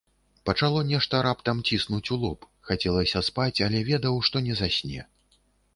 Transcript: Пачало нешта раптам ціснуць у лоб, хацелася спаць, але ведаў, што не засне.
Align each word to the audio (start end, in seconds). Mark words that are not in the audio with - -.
Пачало 0.49 0.79
нешта 0.91 1.19
раптам 1.27 1.61
ціснуць 1.69 2.11
у 2.15 2.19
лоб, 2.23 2.49
хацелася 2.71 3.25
спаць, 3.29 3.59
але 3.69 3.87
ведаў, 3.93 4.21
што 4.31 4.47
не 4.49 4.53
засне. 4.65 5.01